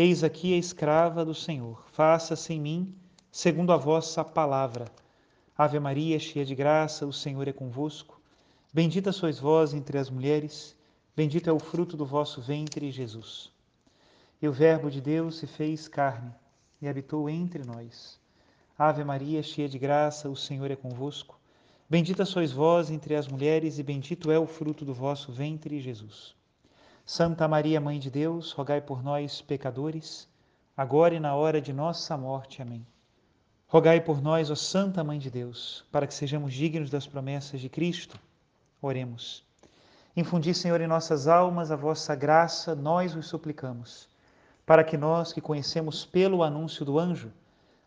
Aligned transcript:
Eis 0.00 0.22
aqui 0.22 0.54
a 0.54 0.56
escrava 0.56 1.24
do 1.24 1.34
Senhor, 1.34 1.84
faça-se 1.90 2.54
em 2.54 2.60
mim 2.60 2.94
segundo 3.32 3.72
a 3.72 3.76
vossa 3.76 4.24
palavra. 4.24 4.84
Ave 5.56 5.80
Maria, 5.80 6.20
cheia 6.20 6.44
de 6.44 6.54
graça, 6.54 7.04
o 7.04 7.12
Senhor 7.12 7.48
é 7.48 7.52
convosco. 7.52 8.20
Bendita 8.72 9.10
sois 9.10 9.40
vós 9.40 9.74
entre 9.74 9.98
as 9.98 10.08
mulheres, 10.08 10.76
bendito 11.16 11.50
é 11.50 11.52
o 11.52 11.58
fruto 11.58 11.96
do 11.96 12.06
vosso 12.06 12.40
ventre, 12.40 12.92
Jesus. 12.92 13.50
E 14.40 14.46
o 14.46 14.52
Verbo 14.52 14.88
de 14.88 15.00
Deus 15.00 15.38
se 15.38 15.48
fez 15.48 15.88
carne 15.88 16.32
e 16.80 16.86
habitou 16.86 17.28
entre 17.28 17.64
nós. 17.64 18.20
Ave 18.78 19.02
Maria, 19.02 19.42
cheia 19.42 19.68
de 19.68 19.80
graça, 19.80 20.30
o 20.30 20.36
Senhor 20.36 20.70
é 20.70 20.76
convosco. 20.76 21.40
Bendita 21.90 22.24
sois 22.24 22.52
vós 22.52 22.88
entre 22.88 23.16
as 23.16 23.26
mulheres, 23.26 23.80
e 23.80 23.82
bendito 23.82 24.30
é 24.30 24.38
o 24.38 24.46
fruto 24.46 24.84
do 24.84 24.94
vosso 24.94 25.32
ventre, 25.32 25.80
Jesus. 25.80 26.37
Santa 27.10 27.48
Maria, 27.48 27.80
Mãe 27.80 27.98
de 27.98 28.10
Deus, 28.10 28.52
rogai 28.52 28.82
por 28.82 29.02
nós, 29.02 29.40
pecadores, 29.40 30.28
agora 30.76 31.14
e 31.14 31.18
na 31.18 31.34
hora 31.34 31.58
de 31.58 31.72
nossa 31.72 32.18
morte. 32.18 32.60
Amém. 32.60 32.86
Rogai 33.66 33.98
por 33.98 34.20
nós, 34.20 34.50
ó 34.50 34.54
Santa 34.54 35.02
Mãe 35.02 35.18
de 35.18 35.30
Deus, 35.30 35.86
para 35.90 36.06
que 36.06 36.12
sejamos 36.12 36.52
dignos 36.52 36.90
das 36.90 37.06
promessas 37.06 37.62
de 37.62 37.70
Cristo. 37.70 38.20
Oremos. 38.82 39.42
Infundi, 40.14 40.52
Senhor, 40.52 40.82
em 40.82 40.86
nossas 40.86 41.26
almas 41.26 41.70
a 41.70 41.76
vossa 41.76 42.14
graça, 42.14 42.74
nós 42.74 43.16
os 43.16 43.26
suplicamos, 43.26 44.06
para 44.66 44.84
que 44.84 44.98
nós, 44.98 45.32
que 45.32 45.40
conhecemos 45.40 46.04
pelo 46.04 46.42
anúncio 46.42 46.84
do 46.84 46.98
anjo 46.98 47.32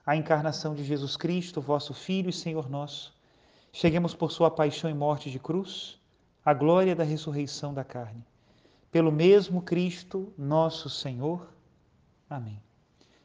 a 0.03 0.15
encarnação 0.15 0.73
de 0.73 0.83
Jesus 0.83 1.15
Cristo, 1.15 1.61
vosso 1.61 1.93
Filho 1.93 2.31
e 2.31 2.33
Senhor 2.33 2.67
nosso, 2.67 3.13
cheguemos 3.71 4.15
por 4.15 4.31
sua 4.31 4.49
paixão 4.49 4.89
e 4.89 4.95
morte 4.95 5.29
de 5.29 5.37
cruz 5.37 6.01
à 6.43 6.55
glória 6.55 6.95
da 6.95 7.03
ressurreição 7.03 7.71
da 7.71 7.83
carne 7.83 8.25
pelo 8.91 9.11
mesmo 9.11 9.61
Cristo, 9.61 10.33
nosso 10.37 10.89
Senhor. 10.89 11.47
Amém. 12.29 12.61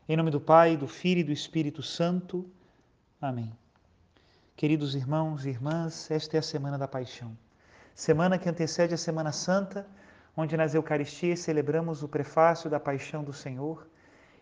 Em 0.09 0.17
nome 0.17 0.31
do 0.31 0.41
Pai, 0.41 0.77
do 0.77 0.86
Filho 0.86 1.20
e 1.20 1.25
do 1.25 1.33
Espírito 1.33 1.83
Santo. 1.83 2.48
Amém. 3.20 3.53
Queridos 4.56 4.94
irmãos 4.94 5.44
e 5.44 5.48
irmãs, 5.48 6.09
esta 6.09 6.37
é 6.37 6.39
a 6.39 6.42
semana 6.42 6.78
da 6.78 6.87
paixão. 6.87 7.37
Semana 7.97 8.39
que 8.39 8.48
antecede 8.48 8.94
a 8.94 8.97
Semana 8.97 9.33
Santa, 9.33 9.84
onde 10.37 10.56
nas 10.56 10.72
Eucaristias 10.72 11.41
celebramos 11.41 12.03
o 12.03 12.09
prefácio 12.09 12.70
da 12.70 12.78
paixão 12.78 13.25
do 13.25 13.33
Senhor 13.33 13.89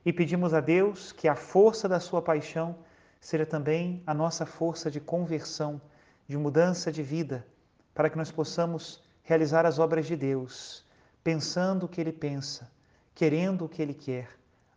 e 0.05 0.13
pedimos 0.13 0.53
a 0.53 0.61
Deus 0.61 1.11
que 1.11 1.27
a 1.27 1.35
força 1.35 1.89
da 1.89 2.01
sua 2.01 2.21
paixão 2.21 2.77
seja 3.19 3.47
também 3.47 4.03
a 4.07 4.13
nossa 4.13 4.45
força 4.45 4.91
de 4.91 5.01
conversão, 5.01 5.81
de 6.29 6.37
mudança 6.37 6.93
de 6.93 7.03
vida, 7.03 7.47
para 7.95 8.11
que 8.11 8.19
nós 8.19 8.31
possamos 8.31 9.03
realizar 9.23 9.65
as 9.65 9.79
obras 9.79 10.07
de 10.07 10.17
Deus 10.17 10.84
pensando 11.25 11.87
o 11.87 11.89
que 11.89 12.03
ele 12.03 12.13
pensa, 12.13 12.71
querendo 13.15 13.65
o 13.65 13.69
que 13.69 13.81
ele 13.81 13.95
quer, 13.95 14.29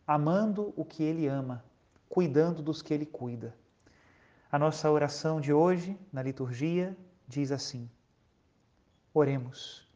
amando 0.06 0.72
o 0.74 0.82
que 0.82 1.02
ele 1.02 1.26
ama, 1.26 1.62
cuidando 2.08 2.62
dos 2.62 2.80
que 2.80 2.94
ele 2.94 3.04
cuida. 3.04 3.54
A 4.50 4.58
nossa 4.58 4.90
oração 4.90 5.42
de 5.42 5.52
hoje, 5.52 5.94
na 6.10 6.22
liturgia, 6.22 6.96
diz 7.28 7.52
assim: 7.52 7.88
Oremos. 9.12 9.86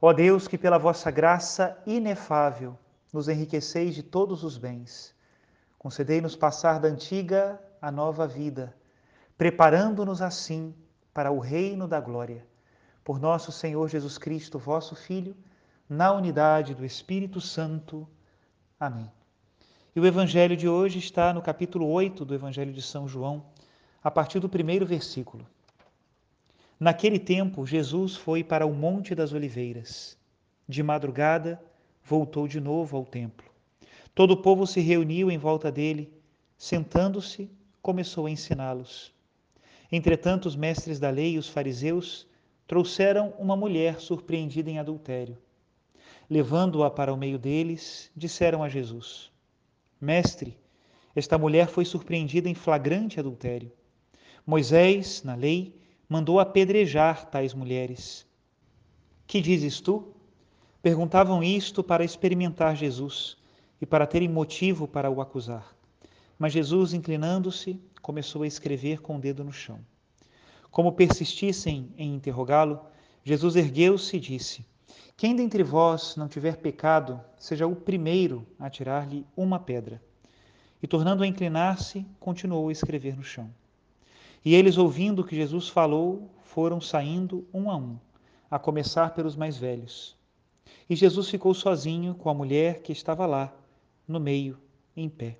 Ó 0.00 0.10
Deus, 0.14 0.48
que 0.48 0.56
pela 0.56 0.78
vossa 0.78 1.10
graça 1.10 1.78
inefável 1.86 2.76
nos 3.12 3.28
enriqueceis 3.28 3.94
de 3.94 4.02
todos 4.02 4.42
os 4.42 4.56
bens, 4.56 5.14
concedei-nos 5.78 6.34
passar 6.34 6.80
da 6.80 6.88
antiga 6.88 7.62
à 7.80 7.90
nova 7.90 8.26
vida, 8.26 8.74
preparando-nos 9.36 10.22
assim 10.22 10.74
para 11.12 11.30
o 11.30 11.38
reino 11.38 11.86
da 11.86 12.00
glória 12.00 12.50
por 13.04 13.20
nosso 13.20 13.50
Senhor 13.50 13.88
Jesus 13.88 14.18
Cristo, 14.18 14.58
vosso 14.58 14.94
Filho, 14.94 15.36
na 15.88 16.12
unidade 16.12 16.74
do 16.74 16.84
Espírito 16.84 17.40
Santo. 17.40 18.08
Amém. 18.78 19.10
E 19.94 20.00
o 20.00 20.06
evangelho 20.06 20.56
de 20.56 20.68
hoje 20.68 20.98
está 20.98 21.32
no 21.32 21.42
capítulo 21.42 21.88
8 21.90 22.24
do 22.24 22.34
Evangelho 22.34 22.72
de 22.72 22.80
São 22.80 23.06
João, 23.06 23.44
a 24.02 24.10
partir 24.10 24.40
do 24.40 24.48
primeiro 24.48 24.86
versículo. 24.86 25.46
Naquele 26.80 27.18
tempo, 27.18 27.66
Jesus 27.66 28.16
foi 28.16 28.42
para 28.42 28.66
o 28.66 28.74
Monte 28.74 29.14
das 29.14 29.32
Oliveiras. 29.32 30.16
De 30.66 30.82
madrugada, 30.82 31.62
voltou 32.02 32.48
de 32.48 32.58
novo 32.58 32.96
ao 32.96 33.04
templo. 33.04 33.50
Todo 34.14 34.32
o 34.32 34.36
povo 34.36 34.66
se 34.66 34.80
reuniu 34.80 35.30
em 35.30 35.38
volta 35.38 35.70
dele. 35.70 36.12
Sentando-se, 36.56 37.50
começou 37.80 38.26
a 38.26 38.30
ensiná-los. 38.30 39.12
Entretanto, 39.90 40.46
os 40.46 40.56
mestres 40.56 40.98
da 40.98 41.10
lei 41.10 41.34
e 41.34 41.38
os 41.38 41.48
fariseus 41.48 42.26
trouxeram 42.66 43.34
uma 43.38 43.56
mulher 43.56 44.00
surpreendida 44.00 44.70
em 44.70 44.78
adultério. 44.78 45.36
Levando-a 46.28 46.90
para 46.90 47.12
o 47.12 47.16
meio 47.16 47.38
deles, 47.38 48.10
disseram 48.16 48.62
a 48.62 48.68
Jesus: 48.68 49.30
Mestre, 50.00 50.58
esta 51.14 51.36
mulher 51.36 51.68
foi 51.68 51.84
surpreendida 51.84 52.48
em 52.48 52.54
flagrante 52.54 53.20
adultério. 53.20 53.70
Moisés, 54.46 55.22
na 55.22 55.34
lei, 55.34 55.78
mandou 56.08 56.40
apedrejar 56.40 57.26
tais 57.26 57.54
mulheres. 57.54 58.26
Que 59.26 59.40
dizes 59.40 59.80
tu? 59.80 60.14
Perguntavam 60.82 61.42
isto 61.42 61.82
para 61.82 62.04
experimentar 62.04 62.76
Jesus 62.76 63.36
e 63.80 63.86
para 63.86 64.06
terem 64.06 64.28
motivo 64.28 64.88
para 64.88 65.10
o 65.10 65.20
acusar. 65.20 65.76
Mas 66.38 66.52
Jesus, 66.52 66.92
inclinando-se, 66.92 67.80
começou 68.00 68.42
a 68.42 68.46
escrever 68.46 69.00
com 69.00 69.16
o 69.16 69.20
dedo 69.20 69.44
no 69.44 69.52
chão. 69.52 69.78
Como 70.72 70.92
persistissem 70.92 71.92
em 71.98 72.14
interrogá-lo, 72.14 72.80
Jesus 73.22 73.56
ergueu-se 73.56 74.16
e 74.16 74.20
disse: 74.20 74.64
Quem 75.18 75.36
dentre 75.36 75.62
vós 75.62 76.16
não 76.16 76.26
tiver 76.26 76.56
pecado, 76.56 77.20
seja 77.36 77.66
o 77.66 77.76
primeiro 77.76 78.46
a 78.58 78.70
tirar-lhe 78.70 79.26
uma 79.36 79.58
pedra. 79.58 80.02
E 80.82 80.86
tornando 80.86 81.22
a 81.22 81.26
inclinar-se, 81.26 82.06
continuou 82.18 82.70
a 82.70 82.72
escrever 82.72 83.14
no 83.14 83.22
chão. 83.22 83.52
E 84.42 84.54
eles, 84.54 84.78
ouvindo 84.78 85.20
o 85.20 85.24
que 85.26 85.36
Jesus 85.36 85.68
falou, 85.68 86.30
foram 86.42 86.80
saindo 86.80 87.46
um 87.52 87.70
a 87.70 87.76
um, 87.76 87.98
a 88.50 88.58
começar 88.58 89.14
pelos 89.14 89.36
mais 89.36 89.58
velhos. 89.58 90.16
E 90.88 90.96
Jesus 90.96 91.28
ficou 91.28 91.52
sozinho 91.52 92.14
com 92.14 92.30
a 92.30 92.34
mulher 92.34 92.80
que 92.80 92.92
estava 92.92 93.26
lá, 93.26 93.54
no 94.08 94.18
meio, 94.18 94.58
em 94.96 95.06
pé. 95.06 95.38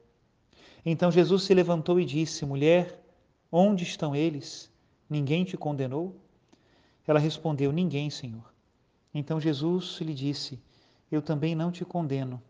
Então 0.85 1.11
Jesus 1.11 1.45
se 1.45 1.55
levantou 1.55 1.99
e 1.99 2.05
disse: 2.05 2.45
Mulher, 2.45 3.03
onde 3.51 3.83
estão 3.83 4.15
eles? 4.15 4.71
Ninguém 5.13 5.45
te 5.45 5.59
condenou? 5.59 6.17
Ela 7.07 7.19
respondeu: 7.19 7.71
Ninguém, 7.71 8.09
Senhor. 8.09 8.51
Então 9.13 9.39
Jesus 9.39 9.99
lhe 10.01 10.15
disse: 10.15 10.59
Eu 11.11 11.21
também 11.21 11.55
não 11.55 11.71
te 11.71 11.85
condeno. 11.85 12.43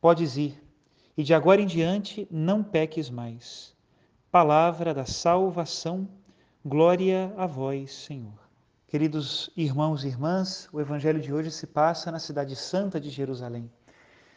Podes 0.00 0.36
ir, 0.36 0.62
e 1.18 1.24
de 1.24 1.34
agora 1.34 1.60
em 1.60 1.66
diante 1.66 2.28
não 2.30 2.62
peques 2.62 3.10
mais. 3.10 3.74
Palavra 4.30 4.94
da 4.94 5.04
salvação, 5.04 6.08
glória 6.64 7.34
a 7.36 7.44
vós, 7.44 7.92
Senhor. 7.92 8.38
Queridos 8.86 9.50
irmãos 9.56 10.04
e 10.04 10.06
irmãs, 10.06 10.68
o 10.72 10.80
evangelho 10.80 11.20
de 11.20 11.34
hoje 11.34 11.50
se 11.50 11.66
passa 11.66 12.12
na 12.12 12.20
cidade 12.20 12.54
santa 12.54 13.00
de 13.00 13.10
Jerusalém. 13.10 13.68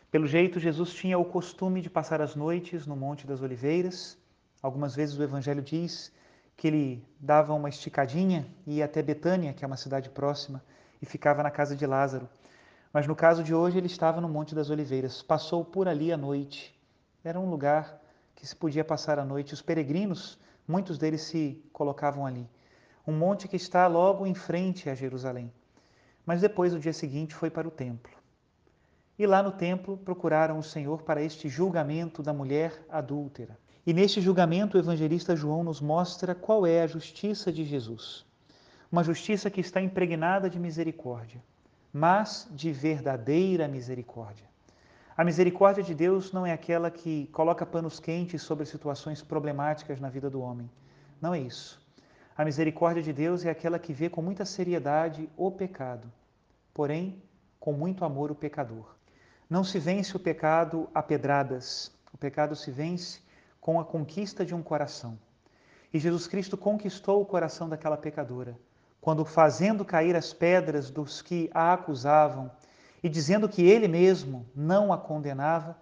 Pelo 0.10 0.26
jeito, 0.26 0.60
Jesus 0.60 0.92
tinha 0.92 1.20
o 1.20 1.26
costume 1.26 1.84
de 1.84 1.90
passar 1.90 2.20
as 2.20 2.36
noites 2.36 2.88
no 2.88 2.96
Monte 2.96 3.28
das 3.28 3.44
Oliveiras. 3.44 4.18
Algumas 4.60 4.96
vezes 4.96 5.16
o 5.16 5.22
evangelho 5.22 5.62
diz 5.62 6.12
que 6.60 6.68
ele 6.68 7.08
dava 7.18 7.54
uma 7.54 7.70
esticadinha 7.70 8.46
e 8.68 8.80
ia 8.80 8.86
até 8.86 9.02
Betânia, 9.02 9.54
que 9.54 9.64
é 9.64 9.68
uma 9.68 9.78
cidade 9.78 10.10
próxima, 10.10 10.62
e 11.02 11.06
ficava 11.06 11.42
na 11.42 11.50
casa 11.50 11.74
de 11.74 11.86
Lázaro. 11.86 12.28
Mas 12.92 13.08
no 13.08 13.16
caso 13.16 13.42
de 13.46 13.56
hoje, 13.56 13.78
ele 13.78 13.88
estava 13.88 14.20
no 14.20 14.28
Monte 14.28 14.54
das 14.54 14.70
Oliveiras, 14.70 15.22
passou 15.22 15.64
por 15.64 15.88
ali 15.88 16.12
a 16.12 16.18
noite. 16.18 16.78
Era 17.24 17.40
um 17.40 17.50
lugar 17.50 18.02
que 18.36 18.46
se 18.46 18.54
podia 18.54 18.84
passar 18.84 19.18
a 19.18 19.24
noite. 19.24 19.54
Os 19.54 19.62
peregrinos, 19.62 20.38
muitos 20.68 20.98
deles 20.98 21.22
se 21.22 21.64
colocavam 21.72 22.26
ali. 22.26 22.46
Um 23.08 23.14
monte 23.14 23.48
que 23.48 23.56
está 23.56 23.88
logo 23.88 24.28
em 24.28 24.34
frente 24.36 24.90
a 24.90 24.96
Jerusalém. 24.96 25.54
Mas 26.26 26.42
depois, 26.42 26.74
no 26.74 26.80
dia 26.80 26.92
seguinte, 26.92 27.34
foi 27.34 27.50
para 27.50 27.70
o 27.70 27.72
templo. 27.72 28.12
E 29.18 29.26
lá 29.26 29.42
no 29.42 29.54
templo 29.54 29.96
procuraram 29.96 30.60
o 30.60 30.64
Senhor 30.64 31.04
para 31.04 31.22
este 31.22 31.48
julgamento 31.48 32.22
da 32.22 32.34
mulher 32.34 32.86
adúltera. 32.90 33.58
E 33.90 33.94
neste 33.94 34.22
julgamento, 34.22 34.78
o 34.78 34.80
evangelista 34.80 35.36
João 35.36 35.64
nos 35.64 35.82
mostra 35.82 36.36
qual 36.36 36.64
é 36.64 36.84
a 36.84 36.86
justiça 36.86 37.52
de 37.52 37.66
Jesus. 37.66 38.24
Uma 38.92 39.04
justiça 39.04 39.50
que 39.50 39.62
está 39.62 39.82
impregnada 39.82 40.48
de 40.48 40.60
misericórdia, 40.60 41.44
mas 41.92 42.48
de 42.52 42.72
verdadeira 42.72 43.68
misericórdia. 43.68 44.46
A 45.18 45.24
misericórdia 45.24 45.82
de 45.82 45.96
Deus 45.96 46.32
não 46.32 46.46
é 46.46 46.54
aquela 46.54 46.92
que 46.92 47.26
coloca 47.34 47.66
panos 47.66 48.00
quentes 48.00 48.44
sobre 48.44 48.64
situações 48.64 49.24
problemáticas 49.24 50.00
na 50.00 50.08
vida 50.08 50.30
do 50.30 50.40
homem. 50.40 50.70
Não 51.20 51.34
é 51.34 51.40
isso. 51.40 51.82
A 52.38 52.46
misericórdia 52.46 53.02
de 53.02 53.12
Deus 53.12 53.44
é 53.44 53.50
aquela 53.50 53.80
que 53.80 53.92
vê 53.92 54.08
com 54.08 54.22
muita 54.22 54.46
seriedade 54.46 55.28
o 55.36 55.50
pecado, 55.50 56.08
porém 56.76 57.20
com 57.60 57.74
muito 57.74 58.06
amor 58.06 58.30
o 58.30 58.36
pecador. 58.36 58.94
Não 59.50 59.64
se 59.64 59.80
vence 59.80 60.16
o 60.16 60.20
pecado 60.20 60.88
a 60.94 61.02
pedradas, 61.02 61.92
o 62.14 62.18
pecado 62.20 62.56
se 62.56 62.70
vence 62.70 63.28
com 63.60 63.80
a 63.80 63.86
conquista 63.86 64.46
de 64.46 64.56
um 64.56 64.62
coração. 64.62 65.18
E 65.94 66.00
Jesus 66.00 66.28
Cristo 66.28 66.58
conquistou 66.58 67.22
o 67.22 67.26
coração 67.26 67.68
daquela 67.68 67.98
pecadora, 67.98 68.58
quando, 69.02 69.26
fazendo 69.26 69.84
cair 69.84 70.16
as 70.16 70.34
pedras 70.34 70.90
dos 70.90 71.22
que 71.22 71.50
a 71.54 71.74
acusavam 71.74 72.52
e 73.02 73.10
dizendo 73.10 73.50
que 73.50 73.64
ele 73.64 73.88
mesmo 73.88 74.46
não 74.56 74.94
a 74.94 74.98
condenava, 74.98 75.78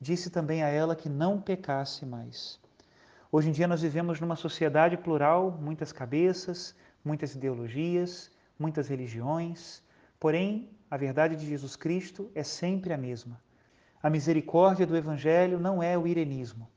disse 0.00 0.30
também 0.30 0.62
a 0.62 0.68
ela 0.68 0.96
que 0.96 1.08
não 1.08 1.40
pecasse 1.40 2.06
mais. 2.06 2.58
Hoje 3.30 3.48
em 3.48 3.52
dia 3.52 3.68
nós 3.68 3.82
vivemos 3.82 4.18
numa 4.18 4.36
sociedade 4.36 4.96
plural, 4.96 5.56
muitas 5.60 5.92
cabeças, 5.92 6.74
muitas 7.04 7.34
ideologias, 7.34 8.30
muitas 8.58 8.88
religiões, 8.88 9.82
porém 10.18 10.70
a 10.90 10.96
verdade 10.96 11.36
de 11.36 11.46
Jesus 11.46 11.76
Cristo 11.76 12.30
é 12.34 12.42
sempre 12.42 12.92
a 12.92 12.98
mesma. 12.98 13.40
A 14.02 14.08
misericórdia 14.08 14.86
do 14.86 14.96
Evangelho 14.96 15.60
não 15.60 15.82
é 15.82 15.96
o 15.96 16.06
irenismo. 16.06 16.68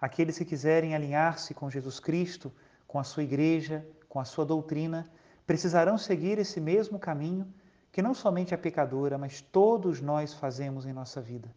Aqueles 0.00 0.36
que 0.36 0.44
quiserem 0.44 0.94
alinhar-se 0.94 1.54
com 1.54 1.70
Jesus 1.70 1.98
Cristo, 1.98 2.52
com 2.86 2.98
a 2.98 3.04
sua 3.04 3.22
igreja, 3.22 3.86
com 4.08 4.20
a 4.20 4.24
sua 4.24 4.44
doutrina, 4.44 5.06
precisarão 5.46 5.96
seguir 5.96 6.38
esse 6.38 6.60
mesmo 6.60 6.98
caminho 6.98 7.52
que 7.90 8.02
não 8.02 8.12
somente 8.12 8.54
a 8.54 8.58
pecadora, 8.58 9.16
mas 9.16 9.40
todos 9.40 10.00
nós 10.00 10.34
fazemos 10.34 10.84
em 10.84 10.92
nossa 10.92 11.20
vida. 11.20 11.48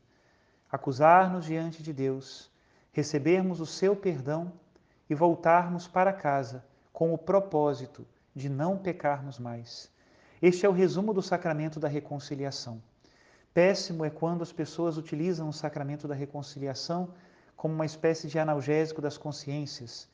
Acusar-nos 0.71 1.45
diante 1.45 1.83
de 1.83 1.91
Deus, 1.91 2.49
recebermos 2.93 3.59
o 3.59 3.65
seu 3.65 3.95
perdão 3.95 4.53
e 5.09 5.15
voltarmos 5.15 5.87
para 5.87 6.13
casa 6.13 6.63
com 6.93 7.13
o 7.13 7.17
propósito 7.17 8.07
de 8.33 8.47
não 8.47 8.77
pecarmos 8.77 9.39
mais. 9.39 9.91
Este 10.41 10.65
é 10.65 10.69
o 10.69 10.73
resumo 10.73 11.13
do 11.13 11.21
sacramento 11.21 11.79
da 11.79 11.87
reconciliação. 11.87 12.81
Péssimo 13.53 14.05
é 14.05 14.09
quando 14.09 14.41
as 14.41 14.53
pessoas 14.53 14.97
utilizam 14.97 15.49
o 15.49 15.53
sacramento 15.53 16.07
da 16.07 16.15
reconciliação 16.15 17.09
como 17.59 17.73
uma 17.73 17.85
espécie 17.85 18.29
de 18.29 18.39
analgésico 18.39 19.01
das 19.01 19.17
consciências. 19.17 20.07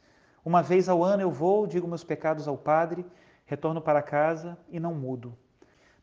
Uma 0.43 0.63
vez 0.63 0.89
ao 0.89 1.03
ano 1.03 1.21
eu 1.21 1.29
vou, 1.29 1.67
digo 1.67 1.87
meus 1.87 2.03
pecados 2.03 2.47
ao 2.47 2.57
Padre, 2.57 3.05
retorno 3.45 3.79
para 3.79 4.01
casa 4.01 4.57
e 4.67 4.79
não 4.79 4.95
mudo. 4.95 5.37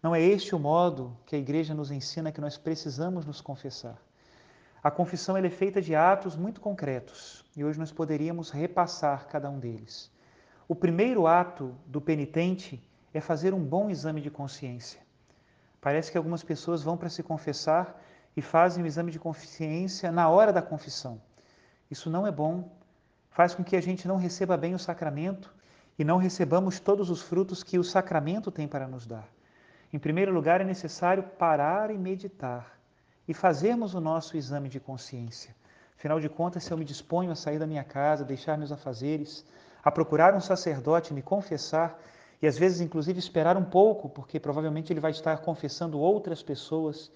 Não 0.00 0.14
é 0.14 0.22
este 0.22 0.54
o 0.54 0.58
modo 0.60 1.18
que 1.26 1.34
a 1.34 1.38
Igreja 1.40 1.74
nos 1.74 1.90
ensina 1.90 2.30
que 2.30 2.40
nós 2.40 2.56
precisamos 2.56 3.26
nos 3.26 3.40
confessar. 3.40 4.00
A 4.84 4.88
confissão 4.88 5.36
é 5.36 5.50
feita 5.50 5.82
de 5.82 5.96
atos 5.96 6.36
muito 6.36 6.60
concretos 6.60 7.44
e 7.56 7.64
hoje 7.64 7.76
nós 7.76 7.90
poderíamos 7.90 8.50
repassar 8.50 9.26
cada 9.26 9.50
um 9.50 9.58
deles. 9.58 10.12
O 10.68 10.76
primeiro 10.76 11.26
ato 11.26 11.74
do 11.88 12.00
penitente 12.00 12.80
é 13.12 13.20
fazer 13.20 13.52
um 13.52 13.64
bom 13.64 13.90
exame 13.90 14.20
de 14.20 14.30
consciência. 14.30 15.00
Parece 15.80 16.12
que 16.12 16.16
algumas 16.16 16.44
pessoas 16.44 16.84
vão 16.84 16.96
para 16.96 17.08
se 17.08 17.20
confessar 17.20 18.00
e 18.36 18.40
fazem 18.40 18.84
o 18.84 18.86
exame 18.86 19.10
de 19.10 19.18
consciência 19.18 20.12
na 20.12 20.28
hora 20.28 20.52
da 20.52 20.62
confissão. 20.62 21.20
Isso 21.92 22.08
não 22.08 22.26
é 22.26 22.32
bom, 22.32 22.70
faz 23.28 23.54
com 23.54 23.62
que 23.62 23.76
a 23.76 23.80
gente 23.82 24.08
não 24.08 24.16
receba 24.16 24.56
bem 24.56 24.74
o 24.74 24.78
sacramento 24.78 25.54
e 25.98 26.02
não 26.02 26.16
recebamos 26.16 26.80
todos 26.80 27.10
os 27.10 27.20
frutos 27.20 27.62
que 27.62 27.78
o 27.78 27.84
sacramento 27.84 28.50
tem 28.50 28.66
para 28.66 28.88
nos 28.88 29.06
dar. 29.06 29.28
Em 29.92 29.98
primeiro 29.98 30.32
lugar, 30.32 30.62
é 30.62 30.64
necessário 30.64 31.22
parar 31.22 31.90
e 31.90 31.98
meditar 31.98 32.78
e 33.28 33.34
fazermos 33.34 33.92
o 33.92 34.00
nosso 34.00 34.38
exame 34.38 34.70
de 34.70 34.80
consciência. 34.80 35.54
Afinal 35.94 36.18
de 36.18 36.30
contas, 36.30 36.64
se 36.64 36.72
eu 36.72 36.78
me 36.78 36.84
disponho 36.86 37.30
a 37.30 37.34
sair 37.34 37.58
da 37.58 37.66
minha 37.66 37.84
casa, 37.84 38.24
deixar 38.24 38.56
meus 38.56 38.72
afazeres, 38.72 39.44
a 39.84 39.90
procurar 39.90 40.34
um 40.34 40.40
sacerdote, 40.40 41.12
me 41.12 41.20
confessar 41.20 42.00
e 42.40 42.46
às 42.46 42.56
vezes, 42.56 42.80
inclusive, 42.80 43.18
esperar 43.18 43.58
um 43.58 43.66
pouco, 43.66 44.08
porque 44.08 44.40
provavelmente 44.40 44.90
ele 44.90 44.98
vai 44.98 45.10
estar 45.10 45.36
confessando 45.42 46.00
outras 46.00 46.42
pessoas, 46.42 47.12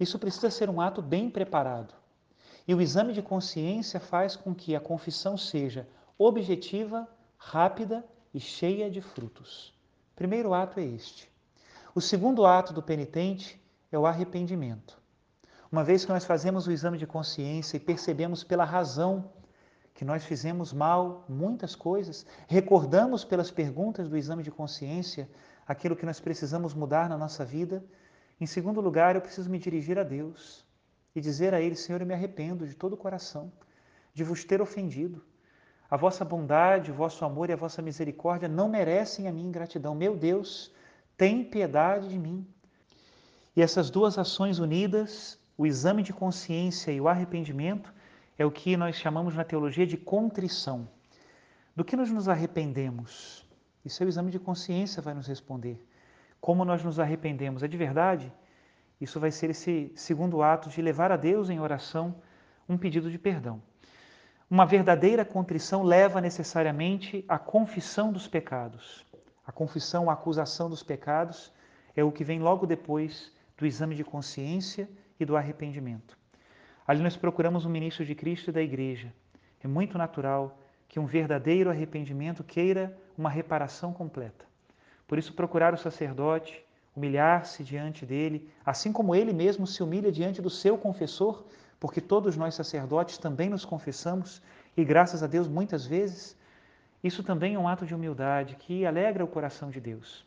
isso 0.00 0.18
precisa 0.18 0.50
ser 0.50 0.70
um 0.70 0.80
ato 0.80 1.02
bem 1.02 1.28
preparado. 1.28 1.94
E 2.66 2.74
o 2.74 2.80
exame 2.80 3.12
de 3.12 3.20
consciência 3.20 4.00
faz 4.00 4.36
com 4.36 4.54
que 4.54 4.74
a 4.74 4.80
confissão 4.80 5.36
seja 5.36 5.86
objetiva, 6.16 7.06
rápida 7.36 8.04
e 8.32 8.40
cheia 8.40 8.90
de 8.90 9.00
frutos. 9.00 9.74
Primeiro 10.16 10.54
ato 10.54 10.80
é 10.80 10.84
este. 10.84 11.30
O 11.94 12.00
segundo 12.00 12.46
ato 12.46 12.72
do 12.72 12.82
penitente 12.82 13.60
é 13.92 13.98
o 13.98 14.06
arrependimento. 14.06 14.98
Uma 15.70 15.84
vez 15.84 16.04
que 16.04 16.12
nós 16.12 16.24
fazemos 16.24 16.66
o 16.66 16.72
exame 16.72 16.96
de 16.96 17.06
consciência 17.06 17.76
e 17.76 17.80
percebemos 17.80 18.42
pela 18.42 18.64
razão 18.64 19.30
que 19.92 20.04
nós 20.04 20.24
fizemos 20.24 20.72
mal 20.72 21.24
muitas 21.28 21.76
coisas, 21.76 22.26
recordamos 22.48 23.24
pelas 23.24 23.50
perguntas 23.50 24.08
do 24.08 24.16
exame 24.16 24.42
de 24.42 24.50
consciência 24.50 25.28
aquilo 25.66 25.96
que 25.96 26.06
nós 26.06 26.18
precisamos 26.18 26.74
mudar 26.74 27.08
na 27.08 27.16
nossa 27.16 27.44
vida, 27.44 27.84
em 28.40 28.46
segundo 28.46 28.80
lugar, 28.80 29.14
eu 29.14 29.20
preciso 29.20 29.48
me 29.48 29.58
dirigir 29.58 29.98
a 29.98 30.02
Deus 30.02 30.64
e 31.14 31.20
dizer 31.20 31.54
a 31.54 31.60
Ele: 31.60 31.74
Senhor, 31.74 32.00
eu 32.00 32.06
me 32.06 32.14
arrependo 32.14 32.66
de 32.66 32.74
todo 32.74 32.94
o 32.94 32.96
coração 32.96 33.52
de 34.12 34.22
vos 34.22 34.44
ter 34.44 34.62
ofendido. 34.62 35.24
A 35.90 35.96
vossa 35.96 36.24
bondade, 36.24 36.90
o 36.90 36.94
vosso 36.94 37.24
amor 37.24 37.50
e 37.50 37.52
a 37.52 37.56
vossa 37.56 37.82
misericórdia 37.82 38.48
não 38.48 38.68
merecem 38.68 39.28
a 39.28 39.32
minha 39.32 39.46
ingratidão. 39.46 39.94
Meu 39.94 40.16
Deus, 40.16 40.72
tem 41.16 41.44
piedade 41.44 42.08
de 42.08 42.18
mim. 42.18 42.46
E 43.56 43.62
essas 43.62 43.90
duas 43.90 44.18
ações 44.18 44.58
unidas 44.58 45.38
o 45.56 45.66
exame 45.66 46.02
de 46.02 46.12
consciência 46.12 46.90
e 46.90 47.00
o 47.00 47.08
arrependimento 47.08 47.92
é 48.36 48.44
o 48.44 48.50
que 48.50 48.76
nós 48.76 48.96
chamamos 48.96 49.34
na 49.34 49.44
teologia 49.44 49.86
de 49.86 49.96
contrição. 49.96 50.88
Do 51.76 51.84
que 51.84 51.96
nós 51.96 52.10
nos 52.10 52.28
arrependemos? 52.28 53.46
Isso 53.84 54.02
é 54.02 54.06
o 54.06 54.08
exame 54.08 54.30
de 54.30 54.38
consciência 54.40 55.00
vai 55.00 55.14
nos 55.14 55.28
responder. 55.28 55.84
Como 56.40 56.64
nós 56.64 56.82
nos 56.82 56.98
arrependemos? 56.98 57.62
É 57.62 57.68
de 57.68 57.76
verdade? 57.76 58.32
Isso 59.04 59.20
vai 59.20 59.30
ser 59.30 59.50
esse 59.50 59.92
segundo 59.94 60.42
ato 60.42 60.70
de 60.70 60.80
levar 60.80 61.12
a 61.12 61.16
Deus 61.16 61.50
em 61.50 61.60
oração 61.60 62.14
um 62.66 62.78
pedido 62.78 63.10
de 63.10 63.18
perdão. 63.18 63.60
Uma 64.50 64.64
verdadeira 64.64 65.26
contrição 65.26 65.82
leva 65.82 66.22
necessariamente 66.22 67.22
à 67.28 67.38
confissão 67.38 68.10
dos 68.10 68.26
pecados. 68.26 69.04
A 69.46 69.52
confissão, 69.52 70.08
a 70.08 70.14
acusação 70.14 70.70
dos 70.70 70.82
pecados 70.82 71.52
é 71.94 72.02
o 72.02 72.10
que 72.10 72.24
vem 72.24 72.40
logo 72.40 72.64
depois 72.66 73.30
do 73.58 73.66
exame 73.66 73.94
de 73.94 74.02
consciência 74.02 74.88
e 75.20 75.24
do 75.26 75.36
arrependimento. 75.36 76.16
Ali 76.86 77.02
nós 77.02 77.14
procuramos 77.14 77.66
um 77.66 77.70
ministro 77.70 78.06
de 78.06 78.14
Cristo 78.14 78.48
e 78.48 78.54
da 78.54 78.62
Igreja. 78.62 79.12
É 79.62 79.68
muito 79.68 79.98
natural 79.98 80.58
que 80.88 80.98
um 80.98 81.04
verdadeiro 81.04 81.68
arrependimento 81.68 82.42
queira 82.42 82.98
uma 83.18 83.28
reparação 83.28 83.92
completa. 83.92 84.46
Por 85.06 85.18
isso, 85.18 85.34
procurar 85.34 85.74
o 85.74 85.78
sacerdote, 85.78 86.64
humilhar-se 86.96 87.64
diante 87.64 88.06
dele, 88.06 88.48
assim 88.64 88.92
como 88.92 89.14
ele 89.14 89.32
mesmo 89.32 89.66
se 89.66 89.82
humilha 89.82 90.12
diante 90.12 90.40
do 90.40 90.50
seu 90.50 90.78
confessor, 90.78 91.44
porque 91.80 92.00
todos 92.00 92.36
nós 92.36 92.54
sacerdotes 92.54 93.18
também 93.18 93.48
nos 93.48 93.64
confessamos 93.64 94.40
e, 94.76 94.84
graças 94.84 95.22
a 95.22 95.26
Deus, 95.26 95.48
muitas 95.48 95.84
vezes, 95.84 96.36
isso 97.02 97.22
também 97.22 97.54
é 97.54 97.58
um 97.58 97.68
ato 97.68 97.84
de 97.84 97.94
humildade 97.94 98.56
que 98.56 98.86
alegra 98.86 99.24
o 99.24 99.28
coração 99.28 99.70
de 99.70 99.80
Deus. 99.80 100.24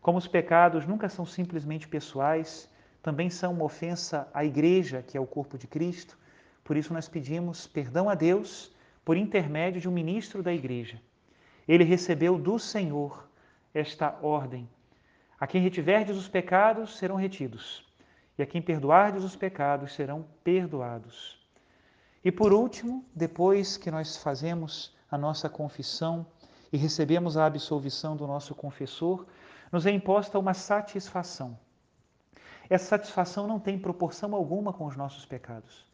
Como 0.00 0.18
os 0.18 0.26
pecados 0.26 0.86
nunca 0.86 1.08
são 1.08 1.26
simplesmente 1.26 1.86
pessoais, 1.86 2.68
também 3.02 3.30
são 3.30 3.52
uma 3.52 3.64
ofensa 3.64 4.28
à 4.34 4.44
igreja, 4.44 5.02
que 5.06 5.16
é 5.16 5.20
o 5.20 5.26
corpo 5.26 5.56
de 5.56 5.66
Cristo. 5.66 6.18
Por 6.64 6.76
isso 6.76 6.92
nós 6.92 7.08
pedimos 7.08 7.66
perdão 7.66 8.08
a 8.08 8.14
Deus 8.14 8.74
por 9.04 9.16
intermédio 9.16 9.80
de 9.80 9.88
um 9.88 9.92
ministro 9.92 10.42
da 10.42 10.52
igreja. 10.52 11.00
Ele 11.66 11.84
recebeu 11.84 12.38
do 12.38 12.58
Senhor 12.58 13.28
esta 13.72 14.18
ordem: 14.22 14.68
a 15.40 15.46
quem 15.46 15.62
retiverdes 15.62 16.16
os 16.16 16.28
pecados 16.28 16.96
serão 16.98 17.16
retidos, 17.16 17.84
e 18.36 18.42
a 18.42 18.46
quem 18.46 18.60
perdoardes 18.60 19.24
os 19.24 19.36
pecados 19.36 19.94
serão 19.94 20.26
perdoados. 20.42 21.38
E 22.24 22.32
por 22.32 22.52
último, 22.52 23.04
depois 23.14 23.76
que 23.76 23.90
nós 23.90 24.16
fazemos 24.16 24.96
a 25.10 25.16
nossa 25.16 25.48
confissão 25.48 26.26
e 26.72 26.76
recebemos 26.76 27.36
a 27.36 27.46
absolvição 27.46 28.16
do 28.16 28.26
nosso 28.26 28.54
confessor, 28.54 29.26
nos 29.70 29.86
é 29.86 29.90
imposta 29.90 30.38
uma 30.38 30.54
satisfação. 30.54 31.58
Essa 32.68 32.86
satisfação 32.86 33.46
não 33.46 33.58
tem 33.58 33.78
proporção 33.78 34.34
alguma 34.34 34.72
com 34.72 34.86
os 34.86 34.96
nossos 34.96 35.24
pecados. 35.24 35.86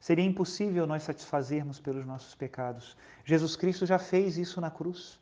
Seria 0.00 0.24
impossível 0.24 0.86
nós 0.86 1.02
satisfazermos 1.02 1.78
pelos 1.78 2.06
nossos 2.06 2.34
pecados. 2.34 2.96
Jesus 3.24 3.54
Cristo 3.54 3.84
já 3.86 3.98
fez 3.98 4.36
isso 4.38 4.60
na 4.60 4.70
cruz. 4.70 5.18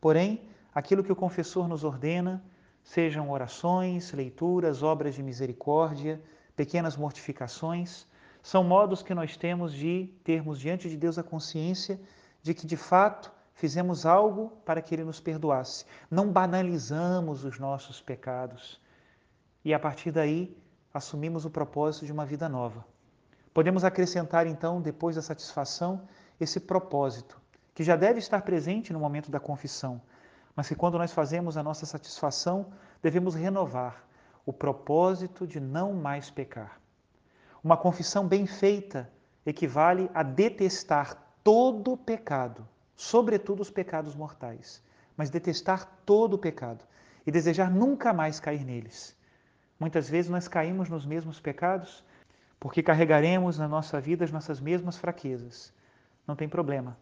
Porém, 0.00 0.48
aquilo 0.74 1.04
que 1.04 1.12
o 1.12 1.16
confessor 1.16 1.68
nos 1.68 1.84
ordena, 1.84 2.42
sejam 2.84 3.30
orações, 3.30 4.12
leituras, 4.12 4.82
obras 4.82 5.14
de 5.14 5.22
misericórdia, 5.22 6.22
pequenas 6.54 6.96
mortificações, 6.96 8.06
são 8.42 8.62
modos 8.62 9.02
que 9.02 9.14
nós 9.14 9.36
temos 9.36 9.72
de 9.72 10.10
termos 10.22 10.60
diante 10.60 10.88
de 10.88 10.96
Deus 10.96 11.18
a 11.18 11.22
consciência 11.22 11.98
de 12.42 12.52
que 12.52 12.66
de 12.66 12.76
fato 12.76 13.32
fizemos 13.54 14.04
algo 14.04 14.52
para 14.66 14.82
que 14.82 14.94
Ele 14.94 15.02
nos 15.02 15.18
perdoasse. 15.18 15.86
Não 16.10 16.30
banalizamos 16.30 17.42
os 17.42 17.58
nossos 17.58 18.02
pecados, 18.02 18.78
e 19.64 19.72
a 19.72 19.78
partir 19.78 20.12
daí 20.12 20.54
assumimos 20.92 21.46
o 21.46 21.50
propósito 21.50 22.04
de 22.04 22.12
uma 22.12 22.26
vida 22.26 22.48
nova. 22.50 22.84
Podemos 23.54 23.82
acrescentar 23.82 24.46
então, 24.46 24.80
depois 24.80 25.16
da 25.16 25.22
satisfação, 25.22 26.02
esse 26.38 26.60
propósito, 26.60 27.40
que 27.74 27.82
já 27.82 27.96
deve 27.96 28.18
estar 28.18 28.42
presente 28.42 28.92
no 28.92 29.00
momento 29.00 29.30
da 29.30 29.40
confissão, 29.40 30.02
mas 30.56 30.68
que 30.68 30.74
quando 30.74 30.98
nós 30.98 31.12
fazemos 31.12 31.56
a 31.56 31.62
nossa 31.62 31.84
satisfação, 31.84 32.72
devemos 33.02 33.34
renovar 33.34 34.04
o 34.46 34.52
propósito 34.52 35.46
de 35.46 35.58
não 35.58 35.92
mais 35.94 36.30
pecar. 36.30 36.80
Uma 37.62 37.76
confissão 37.76 38.28
bem 38.28 38.46
feita 38.46 39.10
equivale 39.44 40.10
a 40.14 40.22
detestar 40.22 41.16
todo 41.42 41.96
pecado, 41.96 42.66
sobretudo 42.94 43.60
os 43.60 43.70
pecados 43.70 44.14
mortais, 44.14 44.82
mas 45.16 45.30
detestar 45.30 45.86
todo 46.04 46.38
pecado 46.38 46.84
e 47.26 47.30
desejar 47.30 47.70
nunca 47.70 48.12
mais 48.12 48.38
cair 48.38 48.64
neles. 48.64 49.16
Muitas 49.78 50.08
vezes 50.08 50.30
nós 50.30 50.46
caímos 50.46 50.88
nos 50.88 51.04
mesmos 51.04 51.40
pecados 51.40 52.04
porque 52.60 52.82
carregaremos 52.82 53.58
na 53.58 53.68
nossa 53.68 54.00
vida 54.00 54.24
as 54.24 54.32
nossas 54.32 54.60
mesmas 54.60 54.96
fraquezas. 54.96 55.72
Não 56.26 56.36
tem 56.36 56.48
problema. 56.48 56.96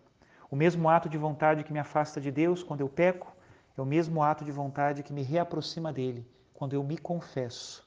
O 0.51 0.57
mesmo 0.57 0.89
ato 0.89 1.09
de 1.09 1.17
vontade 1.17 1.63
que 1.65 1.73
me 1.73 1.79
afasta 1.79 2.21
de 2.21 2.31
Deus 2.31 2.63
quando 2.63 2.81
eu 2.81 2.89
peco 2.89 3.33
é 3.77 3.81
o 3.81 3.87
mesmo 3.87 4.23
ato 4.23 4.45
de 4.45 4.53
vontade 4.53 5.03
que 5.03 5.13
me 5.13 5.23
reaproxima 5.23 5.93
dele 5.93 6.27
quando 6.53 6.75
eu 6.75 6.83
me 6.83 6.99
confesso. 6.99 7.87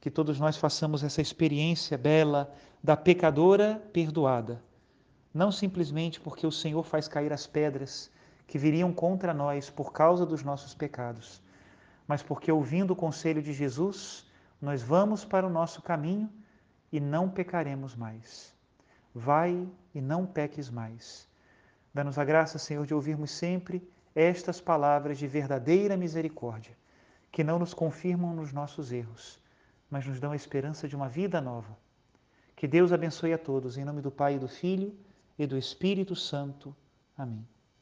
Que 0.00 0.10
todos 0.10 0.38
nós 0.38 0.56
façamos 0.56 1.02
essa 1.02 1.22
experiência 1.22 1.96
bela 1.96 2.54
da 2.82 2.96
pecadora 2.96 3.82
perdoada. 3.92 4.62
Não 5.32 5.50
simplesmente 5.50 6.20
porque 6.20 6.46
o 6.46 6.52
Senhor 6.52 6.82
faz 6.84 7.08
cair 7.08 7.32
as 7.32 7.46
pedras 7.46 8.10
que 8.46 8.58
viriam 8.58 8.92
contra 8.92 9.32
nós 9.32 9.70
por 9.70 9.92
causa 9.92 10.26
dos 10.26 10.42
nossos 10.42 10.74
pecados, 10.74 11.42
mas 12.06 12.22
porque, 12.22 12.52
ouvindo 12.52 12.92
o 12.92 12.96
conselho 12.96 13.42
de 13.42 13.52
Jesus, 13.52 14.26
nós 14.60 14.82
vamos 14.82 15.24
para 15.24 15.46
o 15.46 15.50
nosso 15.50 15.80
caminho 15.80 16.30
e 16.92 17.00
não 17.00 17.30
pecaremos 17.30 17.96
mais. 17.96 18.54
Vai 19.14 19.66
e 19.94 20.00
não 20.00 20.26
peques 20.26 20.68
mais. 20.68 21.26
Dá-nos 21.92 22.18
a 22.18 22.24
graça, 22.24 22.58
Senhor, 22.58 22.86
de 22.86 22.92
ouvirmos 22.92 23.30
sempre 23.30 23.82
estas 24.14 24.60
palavras 24.60 25.18
de 25.18 25.26
verdadeira 25.26 25.96
misericórdia, 25.96 26.76
que 27.32 27.42
não 27.42 27.58
nos 27.58 27.74
confirmam 27.74 28.34
nos 28.34 28.52
nossos 28.52 28.92
erros, 28.92 29.40
mas 29.90 30.06
nos 30.06 30.20
dão 30.20 30.32
a 30.32 30.36
esperança 30.36 30.86
de 30.86 30.94
uma 30.94 31.08
vida 31.08 31.40
nova. 31.40 31.76
Que 32.54 32.68
Deus 32.68 32.92
abençoe 32.92 33.32
a 33.32 33.38
todos, 33.38 33.76
em 33.76 33.84
nome 33.84 34.00
do 34.00 34.10
Pai, 34.10 34.36
e 34.36 34.38
do 34.38 34.48
Filho 34.48 34.96
e 35.38 35.46
do 35.46 35.58
Espírito 35.58 36.14
Santo. 36.14 36.74
Amém. 37.16 37.53